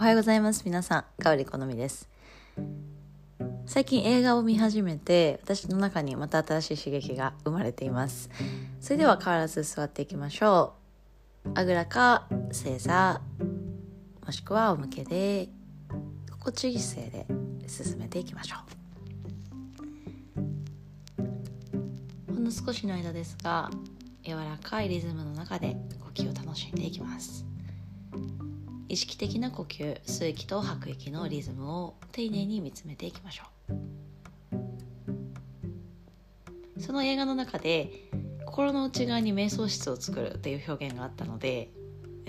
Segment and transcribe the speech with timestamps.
[0.00, 0.62] おはようございます。
[0.64, 2.08] 皆さんガウリ好みです。
[3.66, 8.30] 最近映画を見始めて私の中にまた新しい刺激が生まれています。
[8.80, 10.72] それでは変わらず座っていきましょ
[11.44, 11.50] う。
[11.54, 13.20] あぐらか正座
[14.24, 15.50] もしくは仰向けで
[16.30, 18.56] 心地いい姿勢で進めていきましょ
[22.28, 22.32] う。
[22.32, 23.68] ほんの少しの間ですが
[24.24, 27.44] 柔らかいリズムの中で呼吸を楽しんでいきます。
[28.88, 33.50] 意識的な呼吸吸う息と吐く息のリズムを丁寧に見つめていきましょう。
[36.80, 37.92] その映画の中で
[38.46, 41.70] 心の内側に瞑想室を作るっていう表現があったので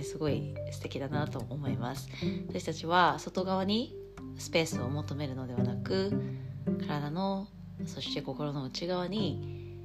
[0.04, 2.08] すごい素敵だなと思います。
[2.48, 3.96] 私たちは外側に
[4.38, 6.12] スペースを求めるのではなく
[6.88, 7.48] 体の
[7.86, 9.78] そして心の内側に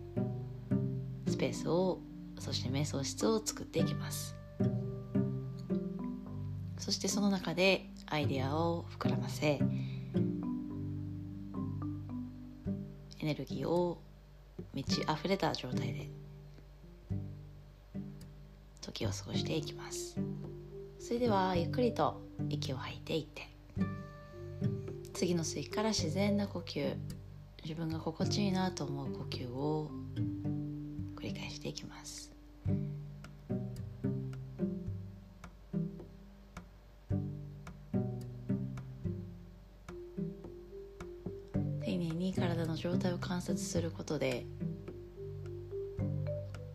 [1.26, 2.00] スペースを
[2.38, 4.35] そして瞑想室を作っていきます。
[6.78, 9.60] そしてその中でアイデアを膨らませ
[13.18, 14.00] エネルギーを
[14.72, 16.10] 満ち溢れた状態で
[18.80, 20.16] 時を過ごしていきます。
[21.00, 23.48] それではゆっくりと息を吐いていって
[25.14, 26.96] 次の吸いから自然な呼吸
[27.62, 29.90] 自分が心地いいなと思う呼吸を
[31.16, 32.35] 繰り返していきます。
[42.26, 44.44] に体の状態を観察することで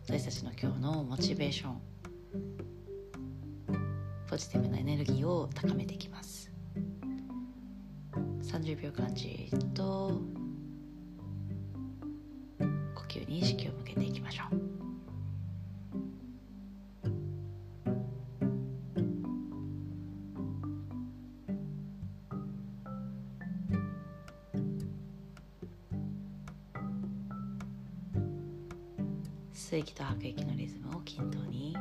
[0.08, 1.80] 私たちの今日のモチベーション
[4.26, 6.50] ポジティブなエネルギーを高めていきます。
[8.42, 10.22] 30秒間じっと
[12.94, 14.71] 呼吸に意識を向けていきましょう。
[29.72, 31.74] 吸う息と吐く息のリズムを均等に。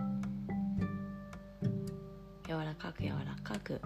[2.47, 3.81] 柔らかく柔らかく。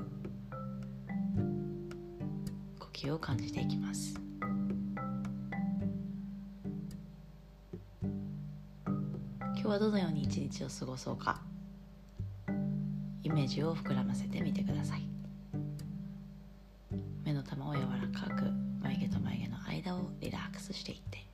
[2.78, 4.14] 呼吸を感じていきます。
[9.44, 11.42] 今日はどのように一日を過ごそうか。
[13.24, 15.10] イメージを膨らませてみてください。
[17.24, 18.52] 目の玉を柔らかく
[18.84, 21.25] 眉毛と眉毛の間をリラックスしていって。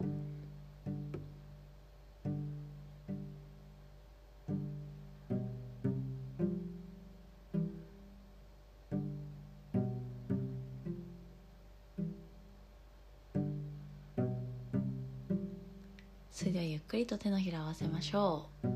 [16.41, 18.67] それではゆっくりと手のひらを合わせましょう。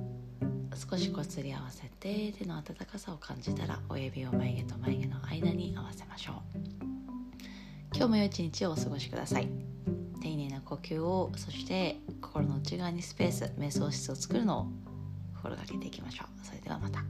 [0.92, 6.36] 少しこすり合わせて手の温かさを感じたら親指を眉毛と眉毛の間に合わせましょう。
[7.96, 9.50] 今日も良い一日をお過ごしください。
[10.22, 14.68] 丁寧な呼吸をそして心の内側にスペース瞑想室を作るのを
[15.38, 16.46] 心がけていきましょう。
[16.46, 17.04] それではまた。